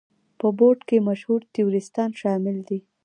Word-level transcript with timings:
په 0.39 0.47
بورډ 0.57 0.79
کې 0.89 1.05
مشهور 1.09 1.41
تیوریستان 1.53 2.09
شامل 2.21 2.57
دي. 2.69 2.79